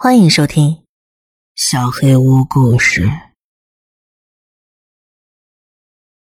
[0.00, 0.70] 欢迎收听
[1.56, 3.06] 《小黑屋故事》。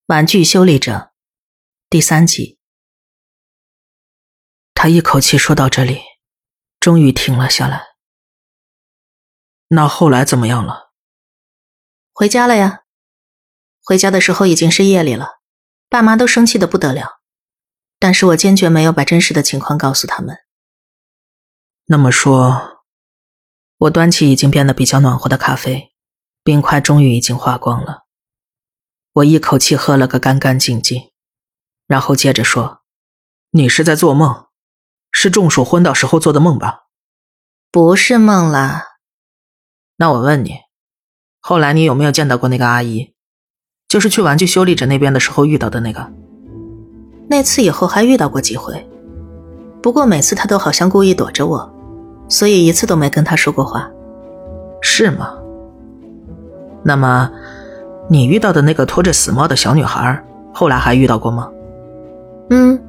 [0.08, 1.12] 玩具修理者
[1.88, 2.58] 第三集。
[4.74, 6.02] 他一口气说到这里，
[6.80, 7.90] 终于停了下来。
[9.68, 10.90] 那后来怎么样了？
[12.12, 12.86] 回家了呀。
[13.84, 15.42] 回家的时候已经是夜里了，
[15.88, 17.20] 爸妈都生气的不得了，
[18.00, 20.36] 但是我坚决没有把真实的情况告诉他们。
[21.86, 22.79] 那么说。
[23.80, 25.94] 我端起已经变得比较暖和的咖啡，
[26.44, 28.04] 冰块终于已经化光了。
[29.14, 31.12] 我一口气喝了个干干净净，
[31.88, 32.82] 然后接着说
[33.52, 34.48] ：“你是在做梦，
[35.14, 36.88] 是中暑昏倒时候做的梦吧
[37.72, 38.84] ？”“不是梦啦。
[39.96, 40.58] ”“那我问你，
[41.40, 43.14] 后来你有没有见到过那个阿姨？
[43.88, 46.12] 就是去玩具修理者那边的时候遇到的那个
[47.32, 48.86] ？”“那次以后还遇到过几回，
[49.82, 51.76] 不过每次她都好像故意躲着我。”
[52.30, 53.90] 所以一次都没跟他说过话，
[54.82, 55.34] 是吗？
[56.84, 57.30] 那么，
[58.08, 60.24] 你遇到的那个拖着死猫的小女孩，
[60.54, 61.50] 后来还遇到过吗？
[62.52, 62.80] 嗯，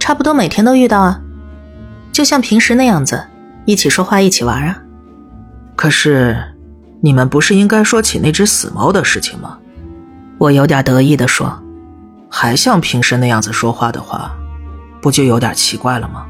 [0.00, 1.20] 差不多每天都遇到啊，
[2.10, 3.22] 就像平时那样子，
[3.66, 4.82] 一起说话，一起玩啊。
[5.76, 6.36] 可是，
[7.00, 9.58] 你们不是应该说起那只死猫的事情吗？
[10.38, 11.56] 我有点得意的说，
[12.28, 14.32] 还像平时那样子说话的话，
[15.00, 16.26] 不就有点奇怪了吗？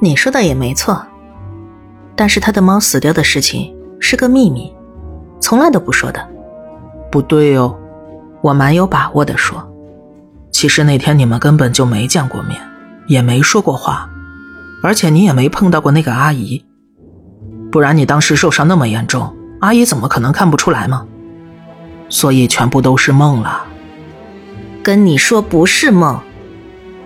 [0.00, 1.04] 你说的也没错。
[2.18, 4.74] 但是他的猫死掉的事情是个秘密，
[5.40, 6.28] 从来都不说的。
[7.12, 7.78] 不对哦，
[8.42, 9.64] 我蛮有把握的说，
[10.50, 12.60] 其实那天你们根本就没见过面，
[13.06, 14.10] 也没说过话，
[14.82, 16.64] 而且你也没碰到过那个阿姨，
[17.70, 21.06] 不然你当时受伤那么严重，阿姨怎么可能看不出来吗？
[22.08, 23.62] 所以全部都是梦了。
[24.82, 26.20] 跟你说不是梦，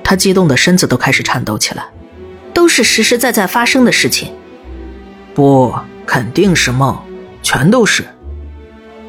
[0.03, 1.85] 他激动的身子都开始颤抖起来，
[2.55, 4.33] 都是实实在在发生的事情。
[5.35, 5.75] 不，
[6.07, 6.97] 肯定是梦，
[7.43, 8.05] 全都是。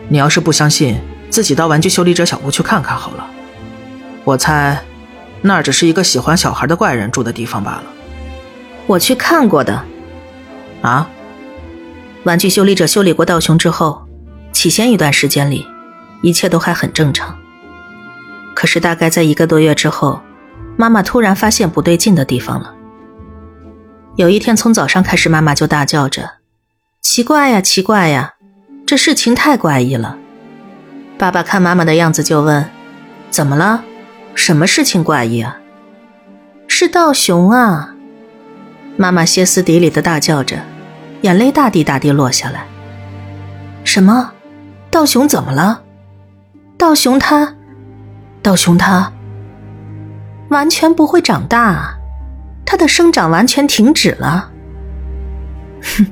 [0.10, 1.00] 你要是不相信，
[1.30, 3.28] 自己到玩具修理者小屋去看看好了。
[4.24, 4.82] 我猜，
[5.42, 7.84] 那儿只是一个喜欢小孩的怪人住的地方罢了。
[8.88, 9.84] 我去看过的。
[10.82, 11.10] 啊？
[12.24, 14.08] 玩具修理者修理过道雄之后，
[14.54, 15.68] 起先一段时间里，
[16.22, 17.38] 一切都还很正常。
[18.54, 20.22] 可是大概在一个多月之后，
[20.78, 22.74] 妈妈突然发现不对劲的地方了。
[24.16, 26.34] 有一天，从早上开始，妈妈就大叫着
[27.02, 28.36] ：“奇怪呀，奇怪呀，
[28.86, 30.16] 这事情太怪异了。”
[31.18, 32.70] 爸爸看妈妈的样子，就问
[33.32, 33.84] ：“怎么了？
[34.36, 35.58] 什么事情怪异啊
[36.70, 37.96] ？”“是道雄啊！”
[38.98, 40.60] 妈妈歇斯底里的大叫着，
[41.22, 42.68] 眼泪大滴大滴落下来。
[43.84, 44.32] “什么？
[44.92, 45.82] 道雄怎么了？
[46.78, 47.56] 道雄他，
[48.44, 49.12] 道雄他，
[50.50, 51.96] 完全不会长大。”
[52.74, 54.52] 它的生长完全停止了。
[55.84, 56.08] 哼，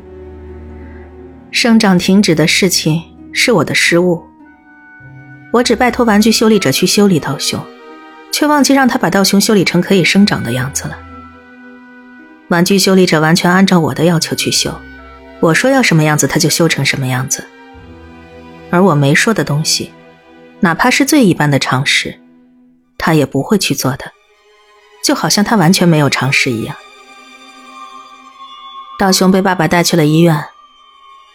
[1.50, 3.02] 生长停止的事情
[3.34, 4.24] 是我的失误。
[5.52, 7.60] 我只拜托玩具修理者去修理道雄，
[8.32, 11.00] 却忘记让他把道雄修理成可以生长的样子了。
[12.50, 14.72] 玩具修理者完全按照我的要求去修，
[15.40, 17.44] 我说要什么样子他就修成什么样子。
[18.70, 19.92] 而我没说的东西，
[20.60, 22.20] 哪怕是最一般的常识，
[23.00, 24.12] 他也不会去做的。
[25.04, 26.76] 就好像他完全没有尝试一样。
[29.00, 30.46] 道雄被爸爸带去了医院。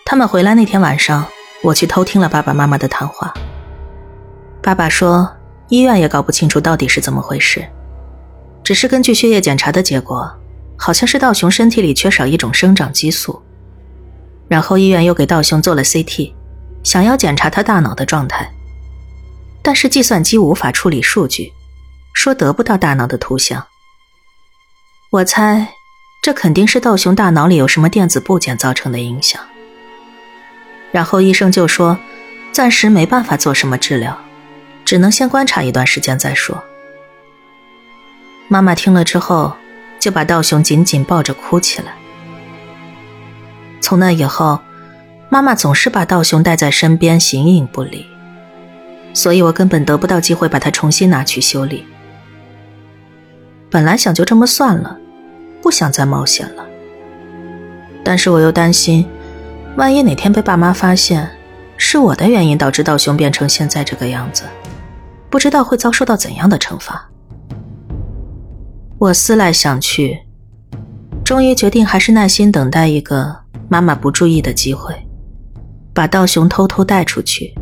[0.05, 1.27] 他们回来那天晚上，
[1.63, 3.35] 我去偷听了爸爸妈妈的谈话。
[4.63, 5.37] 爸爸说，
[5.69, 7.67] 医院也搞不清楚到底是怎么回事，
[8.63, 10.33] 只是根据血液检查的结果，
[10.77, 13.43] 好像是道雄身体里缺少一种生长激素。
[14.47, 16.33] 然后医院又给道雄做了 CT，
[16.85, 18.49] 想要检查他大脑的状态，
[19.61, 21.53] 但是计算机无法处理数据。
[22.17, 23.67] 说得不到大脑的图像，
[25.11, 25.69] 我猜
[26.23, 29.39] 这肯定是道雄大脑里有什么电子部件造成的影响。
[30.91, 31.99] 然后医生就说，
[32.53, 34.19] 暂时没办法做什么治疗，
[34.83, 36.65] 只能先观察一段时间再说。
[38.49, 39.55] 妈妈听了之后，
[40.01, 41.93] 就把道雄紧紧抱着哭起来。
[43.83, 44.59] 从那以后，
[45.29, 48.07] 妈妈总是把道雄带在身边，形影不离，
[49.13, 51.87] 所以我根本得不到机会把他重新拿去修理。
[53.77, 54.97] 本来想就这么算了，
[55.61, 56.65] 不想再冒险了。
[58.03, 59.07] 但是我又担心，
[59.77, 61.29] 万一哪天被爸妈发现
[61.77, 64.45] 是我的原因导致道雄变成现在这个样子，
[65.29, 67.07] 不知道会遭受到怎样的惩罚。
[68.97, 70.21] 我思来想去，
[71.23, 73.37] 终于决定还是耐心等待一个
[73.69, 74.95] 妈妈不注意的机会，
[75.93, 77.55] 把道雄偷偷带出去，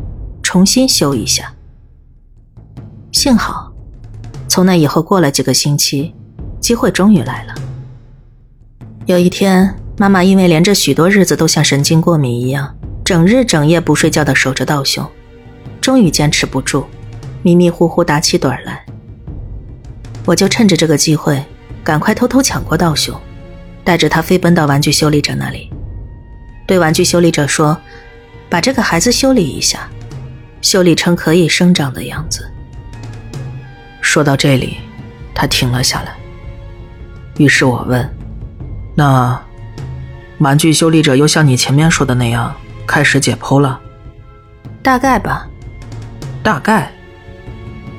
[0.44, 1.52] 重新修一下。
[3.10, 3.73] 幸好。
[4.48, 6.14] 从那以后过了几个星期，
[6.60, 7.54] 机会终于来了。
[9.06, 12.74] 有一天，妈妈因为连着许多日子都像神经过敏一样，
[13.04, 15.06] 整日整夜不睡觉的守着道雄，
[15.80, 16.86] 终于坚持不住，
[17.42, 18.84] 迷迷糊糊打起盹来。
[20.24, 21.44] 我就趁着这个机会，
[21.82, 23.14] 赶快偷偷抢过道雄，
[23.84, 25.70] 带着他飞奔到玩具修理者那里，
[26.66, 27.76] 对玩具修理者说
[28.48, 29.90] ：“把这个孩子修理一下，
[30.62, 32.50] 修理成可以生长的样子。”
[34.04, 34.76] 说到这里，
[35.34, 36.14] 他停了下来。
[37.38, 38.16] 于是我问
[38.94, 39.40] ：“那？”
[40.38, 42.54] 玩具修理者又像你前面说的那样
[42.86, 43.80] 开始解剖了，
[44.82, 45.48] 大概吧。
[46.42, 46.92] 大概，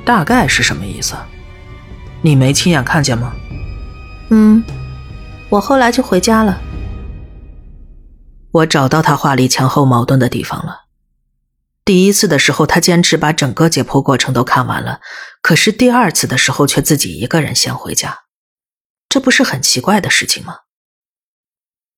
[0.04, 1.16] 大概是什么意思？
[2.22, 3.32] 你没亲眼看见吗？
[4.30, 4.62] 嗯，
[5.48, 6.60] 我后来就回家了。
[8.52, 10.85] 我找到他话里前后矛盾的地方了。
[11.86, 15.00] 第一次的时候，他坚持把整个解剖过程都看完了，
[15.40, 18.24] 可是第二次的时候却自己一个人先回家，
[19.08, 20.62] 这不是很奇怪的事情吗？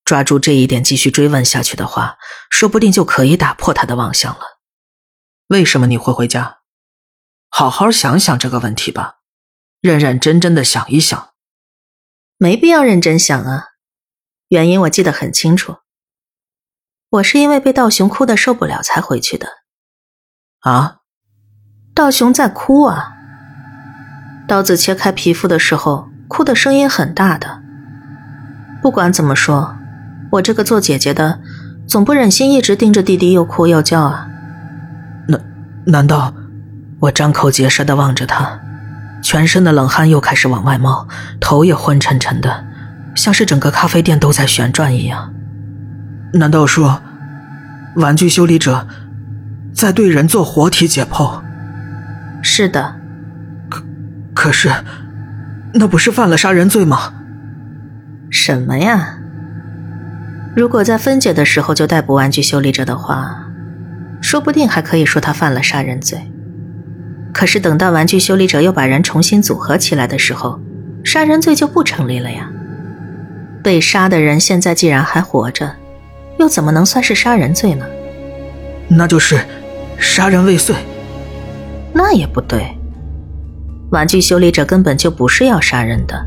[0.05, 2.19] 抓住这一点继续追问下去的话，
[2.51, 4.59] 说不定就可以打破他的妄想了。
[5.47, 6.59] 为什么你会回家？
[7.49, 9.21] 好好想想这个问题吧，
[9.81, 11.31] 认认真真的想一想。
[12.37, 13.69] 没必要认真想啊，
[14.49, 15.79] 原因我记得很清楚。
[17.09, 19.49] 我是因为被道雄哭的受不了才回去的。
[20.61, 20.97] 啊？
[21.95, 23.13] 道雄在哭啊！
[24.47, 27.61] 刀子切开皮肤的时候，哭的声音很大的。
[28.81, 29.75] 不管怎么说。
[30.33, 31.41] 我这个做姐姐的，
[31.87, 34.29] 总不忍心一直盯着弟弟又哭又叫啊。
[35.27, 35.41] 难
[35.87, 36.35] 难道
[37.01, 38.61] 我张口结舌的望着他，
[39.23, 41.09] 全身的冷汗又开始往外冒，
[41.41, 42.67] 头也昏沉沉的，
[43.15, 45.33] 像是整个咖啡店都在旋转一样。
[46.35, 47.01] 难道说，
[47.97, 48.87] 玩具修理者
[49.79, 51.41] 在对人做活体解剖？
[52.43, 52.97] 是的。
[53.71, 53.85] 可
[54.35, 54.69] 可是，
[55.75, 57.13] 那不是犯了杀人罪吗？
[58.29, 59.19] 什么呀？
[60.57, 63.47] 如果在分解的时候就逮捕玩具修理者的话，
[64.21, 66.19] 说不定还可以说他犯了杀人罪。
[67.33, 70.61] 可是等到玩具修理者又把人重新组合起来的时候，
[71.05, 72.51] 杀人罪就不成立了呀。
[73.63, 75.77] 被杀的人现在既然还活着，
[76.41, 77.87] 又怎么能算是杀人罪呢？
[78.91, 79.39] 那就是
[79.99, 80.75] 杀人未遂。
[81.93, 82.77] 那也不对，
[83.91, 86.27] 玩具修理者根本就不是要杀人的，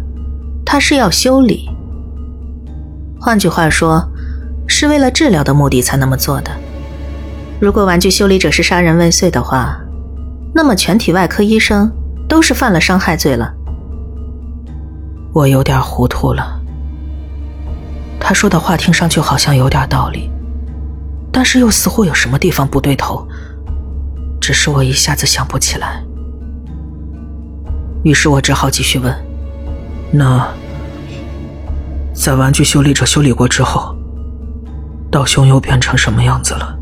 [0.65, 1.69] 他是要修理。
[3.19, 4.07] 换句话说。
[4.73, 6.51] 是为了治疗的目的才那么做的。
[7.59, 9.77] 如果玩具修理者是杀人未遂的话，
[10.55, 11.91] 那么全体外科医生
[12.25, 13.53] 都是犯了伤害罪了。
[15.33, 16.57] 我有点糊涂了。
[18.17, 20.31] 他说的话听上去好像有点道理，
[21.33, 23.27] 但是又似乎有什么地方不对头，
[24.51, 26.03] 只是我一下子想不起来。
[28.03, 29.15] 于是我只好继续问
[30.11, 30.45] ：“那
[32.13, 33.95] 在玩具修理者修理过之后？”
[35.09, 36.77] 道雄又变成什么样子了？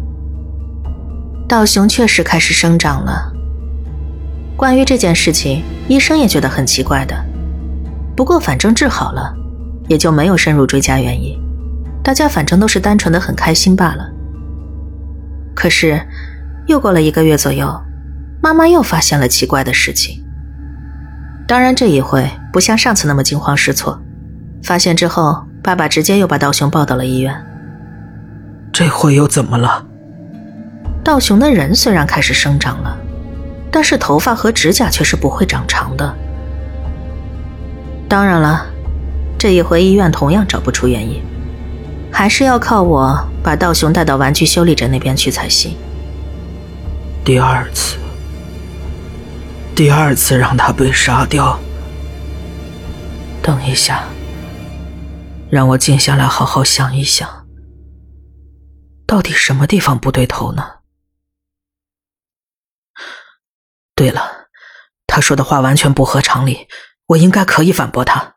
[1.47, 3.31] 道雄确实开始生长了。
[4.57, 7.15] 关于这件事情，医生也觉得很奇怪的。
[8.17, 9.31] 不过反正治好了，
[9.87, 11.39] 也就没有深入追加原因。
[12.03, 14.09] 大家反正都是单纯的很开心罢了。
[15.55, 16.01] 可是，
[16.69, 17.81] 又过了一个月左右，
[18.43, 20.23] 妈妈又发现了奇怪的事情。
[21.47, 23.99] 当然，这一回不像上次那么惊慌失措。
[24.61, 27.35] 发现之后，爸爸直接又把道雄抱到了医院。
[28.71, 29.83] 这回又怎么了？
[31.03, 32.95] 道雄的人虽然开始生长了，
[33.71, 36.15] 但是头发和指甲却是不会长长的。
[38.07, 38.63] 当然了，
[39.39, 41.19] 这一回医院同样找不出原因，
[42.11, 45.75] 还是要靠我把道雄带到玩具修理者那边去才行。
[47.23, 47.97] 第二次，
[49.75, 51.59] 第二次让他被杀掉。
[53.43, 54.03] 等一下，
[55.49, 57.47] 让我静下来好好想一想。
[59.05, 60.63] 到底什么地方不对头呢？
[63.95, 64.47] 对了，
[65.07, 66.67] 他说的话完全不合常理，
[67.07, 68.35] 我应该可以反驳他。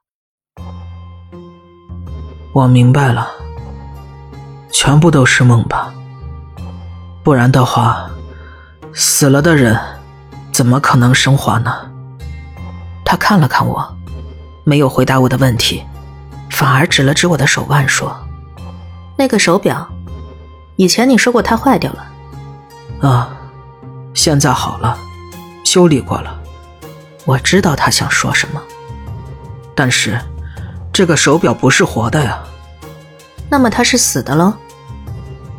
[2.55, 3.31] 我明白了，
[4.71, 5.95] 全部都是梦吧？
[7.25, 8.11] 不然的话，
[8.95, 9.79] 死了的人
[10.53, 11.91] 怎么可能升华呢？
[13.05, 13.97] 他看了看我，
[14.65, 15.83] 没有回答我的问题，
[16.51, 18.15] 反而指了指我的手腕说
[19.17, 19.89] ：“那个手表。”
[20.77, 23.37] 以前你说过它坏掉了，啊，
[24.15, 24.99] 现在好了，
[25.65, 26.41] 修理过了。
[27.25, 28.61] 我知道他想说什么，
[29.75, 30.19] 但是
[30.93, 32.43] 这个手表不是活的呀。
[33.51, 34.55] 那么它是死的喽？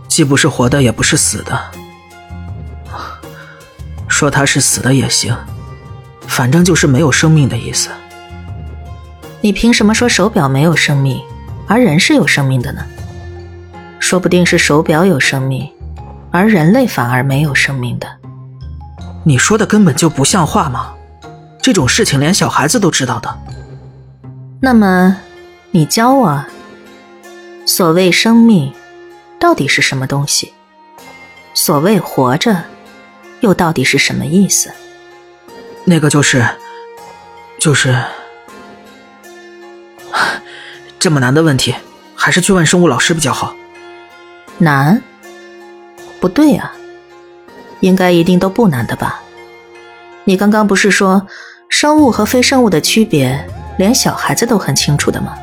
[0.08, 1.60] 既不是活的，也不是死的。
[4.14, 5.36] 说他是死的也行，
[6.28, 7.90] 反正就是没有生命的意思。
[9.42, 11.20] 你凭什么说手表没有生命？
[11.68, 12.86] 而人是有生命的呢？
[14.00, 15.70] 说不定是手表有生命，
[16.32, 18.08] 而人类反而没有生命的。
[19.24, 20.94] 你说的根本就不像话嘛！
[21.62, 23.38] 这种事情连小孩子都知道的。
[24.62, 25.18] 那么，
[25.72, 26.46] 你教我，
[27.66, 28.74] 所谓生命，
[29.40, 30.54] 到底是什么东西？
[31.54, 32.64] 所谓活着，
[33.44, 34.72] 又到底是什么意思？
[35.84, 36.48] 那个就是，
[37.60, 37.94] 就是，
[40.98, 41.76] 这么难的问题，
[42.16, 43.54] 还是去问生物老师比较好。
[44.58, 45.02] 难？
[46.22, 46.74] 不对啊，
[47.82, 49.22] 应该一定都不难的吧？
[50.24, 51.28] 你刚刚不是说
[51.68, 53.46] 生物和非生物的区别，
[53.78, 55.38] 连小孩子都很清楚的吗？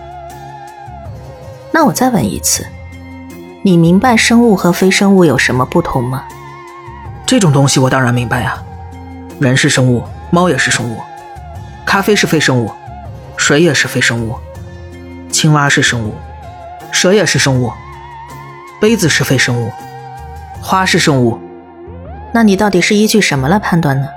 [1.71, 2.67] 那我再问一次，
[3.61, 6.25] 你明白生物和非生物有什么不同吗？
[7.31, 8.61] 这种东西我当然明白呀，
[9.39, 11.01] 人是生物，猫也是生物，
[11.87, 12.73] 咖啡是非生物，
[13.37, 14.35] 水也是非生物，
[15.31, 16.13] 青蛙是生物，
[16.91, 17.73] 蛇也是生物。
[18.81, 19.71] 杯子是非生物，
[20.61, 21.39] 花是生物，
[22.33, 24.09] 那你到底是依据什么来判断呢？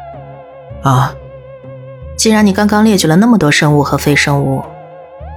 [0.81, 1.13] 啊，
[2.17, 4.65] 既然你刚刚列举了那么多生物和非生物，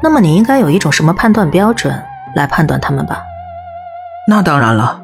[0.02, 2.02] 那么你应该有一种什么判断标准
[2.35, 3.23] 来判断它们吧？
[4.26, 5.02] 那当然了，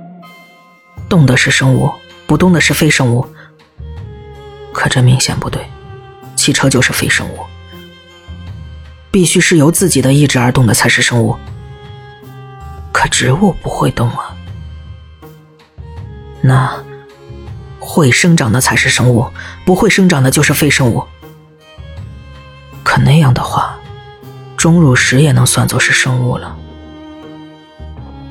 [1.07, 1.93] 动的是生物，
[2.33, 3.29] 不动的是非生物。
[4.73, 5.67] 可这明显不对，
[6.35, 7.41] 汽车就是非生物，
[9.11, 11.37] 必须是由自己的意志而动的才是生物。
[12.91, 14.35] 可植物不会动啊，
[16.41, 16.83] 那
[17.79, 19.31] 会生长的才是生物，
[19.67, 21.05] 不会生长的就是非生物。
[22.83, 23.79] 可那样的话，
[24.57, 26.57] 钟乳石也能算作是生物了。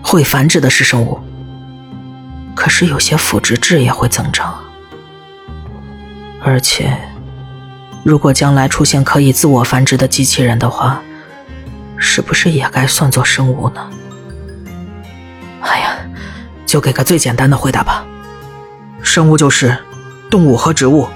[0.01, 1.19] 会繁殖的是生物，
[2.55, 4.57] 可是有些腐殖质也会增长。
[6.43, 6.97] 而且，
[8.03, 11.01] 如果将来出现可以自我繁殖的机器人的话，
[11.97, 13.89] 是不是也该算作生物呢？
[15.61, 15.95] 哎呀，
[16.65, 18.03] 就给个最简单的回答吧。
[19.03, 19.77] 生物就是
[20.29, 21.07] 动物和植物。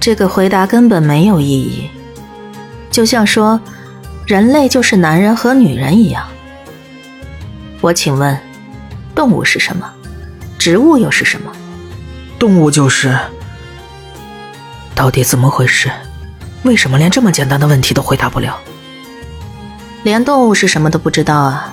[0.00, 1.90] 这个回答根本没有意义，
[2.90, 3.60] 就像说
[4.26, 6.26] 人类就是男人和女人一样。
[7.82, 8.38] 我请问，
[9.14, 9.92] 动物是什么？
[10.66, 11.52] 植物又是什么？
[12.40, 13.16] 动物就是……
[14.96, 15.88] 到底怎么回事？
[16.64, 18.58] 为什么连这么简单的问题都回答不了？
[20.02, 21.72] 连动物是什么都不知道啊？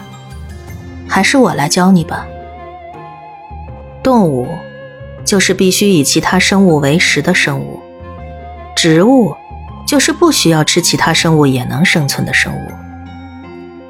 [1.09, 2.27] 还是我来教你吧。
[4.03, 4.47] 动物
[5.25, 7.81] 就是必须以其他生物为食的生物，
[8.75, 9.35] 植物
[9.87, 12.71] 就是不需要吃其他生物也能生存的生物。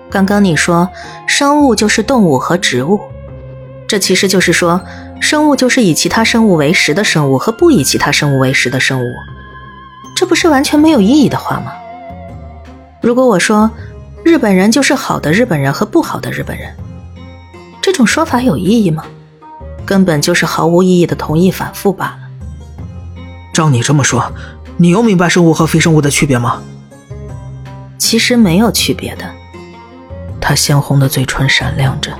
[0.09, 0.89] 刚刚你说
[1.27, 3.01] 生物就是动物和植物，
[3.87, 4.81] 这其实就是说
[5.21, 9.13] 生物就是以其他生物为食的生物和不以其他生物为食的生物，
[10.15, 11.73] 这不是完全没有意义的话吗？
[13.01, 13.69] 如果我说
[14.23, 16.73] 日本人就是好的日本人和不好的日本人。
[17.81, 19.03] 这种说法有意义吗？
[19.85, 22.19] 根本就是毫无意义的同意反复罢了。
[23.53, 24.31] 照你这么说，
[24.77, 26.63] 你又明白生物和非生物的区别吗？
[27.97, 29.29] 其实没有区别的。
[30.39, 32.11] 他鲜红的嘴唇闪亮着。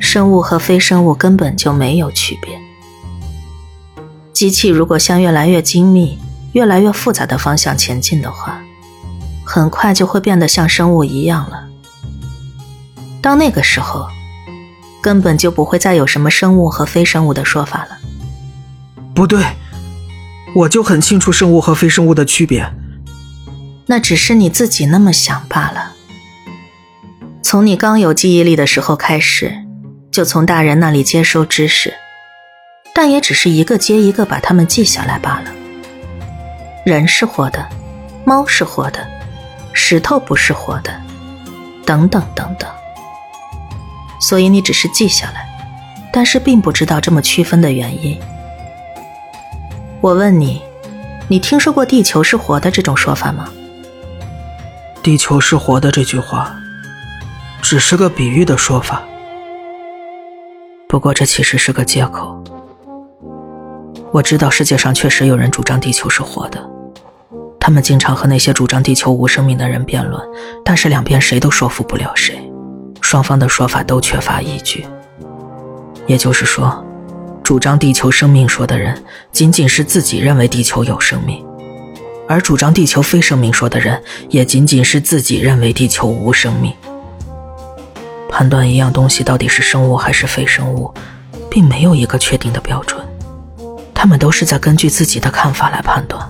[0.00, 2.58] 生物和非生物根本就没有区别。
[4.32, 6.18] 机器如果向越来越精密、
[6.52, 8.60] 越来越复杂的方向前进的话，
[9.44, 11.68] 很快就会变得像生物一样了。
[13.20, 14.06] 到那个时候。
[15.02, 17.96] 根本就不会再有什么生物和非生物的说法了。
[19.14, 19.40] 不对，
[20.56, 22.68] 我就很清楚生物和非生物的区别。
[23.86, 25.92] 那只是你自己那么想罢了。
[27.40, 29.65] 从你刚有记忆力的时候开始，
[30.16, 31.92] 就从大人那里接收知识，
[32.94, 35.52] 但也只是一个接一个把它们记下来罢了。
[36.86, 37.68] 人是活的，
[38.24, 39.06] 猫是活的，
[39.74, 40.90] 石头不是活的，
[41.84, 42.66] 等等等等。
[44.18, 45.46] 所以你只是记下来，
[46.10, 48.18] 但是并不知道这么区分的原因。
[50.00, 50.62] 我问你，
[51.28, 53.50] 你听说过“地球是活的”这种说法吗
[55.04, 56.56] ？“地球是活的”这句话，
[57.60, 59.02] 只是个比喻的说法。
[60.96, 62.42] 不过这其实是个借口。
[64.12, 66.58] 我知道世界上确实有人主张地球是活的，
[67.60, 70.18] 他们经常和那些主张地球无生命的人辩论，
[70.64, 72.50] 但是两边谁都说服不了谁。
[73.02, 74.86] 双方的说法都缺乏依据，
[76.06, 76.82] 也就是说，
[77.42, 81.44] 主张地球生命说的人仅仅是自己认为地球有生命，
[82.26, 86.72] 而主张地球非生命说的人也仅仅是自己认为地球无生命。
[88.36, 90.92] 判断一样东西到底是生物还是非生物，
[91.50, 93.02] 并没有一个确定的标准，
[93.94, 96.22] 他们都是在根据自己的看法来判断。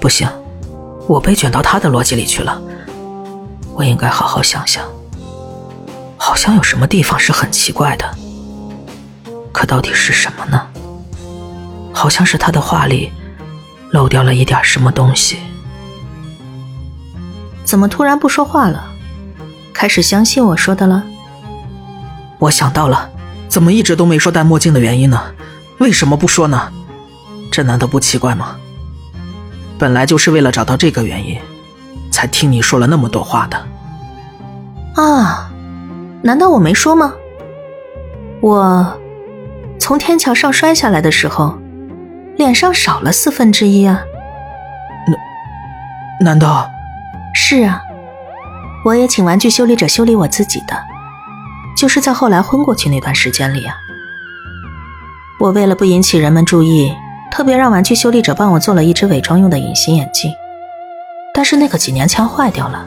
[0.00, 0.28] 不行，
[1.06, 2.60] 我被卷到他的逻辑里去了。
[3.72, 4.84] 我应该好好想想。
[6.16, 8.04] 好像有什么地方是很奇怪的，
[9.52, 10.66] 可到底是什么呢？
[11.94, 13.12] 好像是他的话里
[13.92, 15.38] 漏掉了一点什么东西。
[17.64, 18.84] 怎么突然不说话了？
[19.78, 21.04] 开始相信我说的了？
[22.40, 23.08] 我想到了，
[23.48, 25.22] 怎么一直都没说戴墨镜的原因呢？
[25.78, 26.72] 为什么不说呢？
[27.52, 28.56] 这难道不奇怪吗？
[29.78, 31.38] 本来就是为了找到这个原因，
[32.10, 33.56] 才听你说了那么多话的。
[35.00, 35.48] 啊。
[36.22, 37.14] 难道我没说吗？
[38.40, 38.98] 我
[39.78, 41.56] 从天桥上摔下来的时候，
[42.36, 44.00] 脸上少了四分之一啊。
[46.18, 46.68] 难难道？
[47.32, 47.80] 是啊，
[48.88, 50.74] 我也请玩具修理者修理我自己的，
[51.76, 53.74] 就是在后来昏过去那段时间里啊。
[55.38, 56.90] 我为了不引起人们注意，
[57.30, 60.32] 特别让玩具修理者帮我做了一只伪装用的隐形眼镜，
[61.34, 62.86] 但是那个几年枪坏掉了，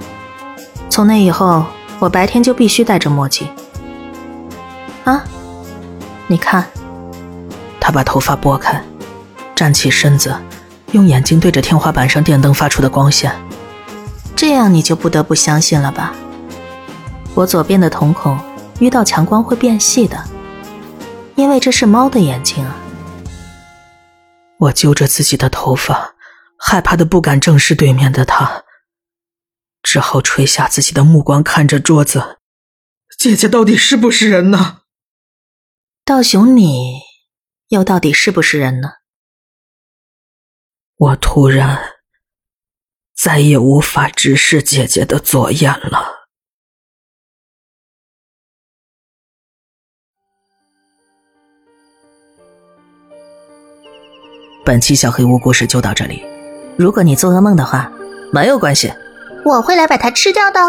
[0.90, 1.64] 从那以后。
[2.00, 3.48] 我白天就必须戴着墨镜。
[5.04, 5.24] 啊，
[6.26, 6.66] 你看，
[7.80, 8.82] 他把头发拨开，
[9.54, 10.36] 站起身子，
[10.94, 13.32] 用眼睛对着天花板上电灯发出的光线。
[14.42, 16.16] 这样你就不得不相信了吧？
[17.36, 18.36] 我左边的瞳孔
[18.80, 20.18] 遇到强光会变细的，
[21.36, 22.76] 因为这是猫的眼睛啊。
[24.58, 26.16] 我揪着自己的头发，
[26.58, 28.64] 害怕的不敢正视对面的他。
[29.84, 32.40] 只好垂下自己的目光，看着桌子。
[33.20, 34.80] 姐姐到底是不是人呢？
[36.04, 37.02] 道雄，你
[37.68, 38.94] 又到底是不是人呢？
[40.98, 41.80] 我突然
[43.24, 46.26] 再也无法直视姐姐的左眼了。
[54.66, 56.26] 本期小黑屋故事就到这里。
[56.80, 57.92] 如果你做噩梦的话，
[58.34, 58.92] 没有关系。
[59.46, 60.60] 我会来把它吃掉的。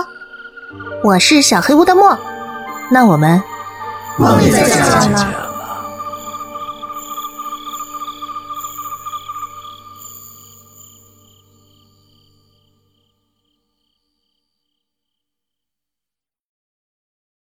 [1.03, 2.19] 我是小黑屋的墨，
[2.91, 3.43] 那我们
[4.19, 5.52] 梦里再见了。